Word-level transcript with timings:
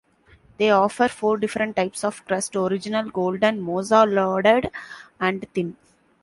They 0.57 0.71
offer 0.71 1.07
four 1.07 1.37
different 1.37 1.75
types 1.75 2.03
of 2.03 2.25
crust: 2.25 2.55
Original, 2.55 3.11
Golden, 3.11 3.61
Mozza-Loaded, 3.63 4.71
and 5.19 5.45
Thin. 5.53 5.77